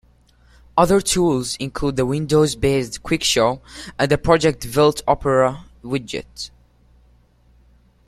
Other 0.75 0.99
tools 0.99 1.55
include 1.57 1.95
the 1.95 2.07
Windows-based 2.07 3.03
QuickShow, 3.03 3.61
and 3.99 4.09
the 4.09 4.17
Project 4.17 4.63
Velt 4.65 5.03
Opera 5.07 5.65
widget. 5.83 6.49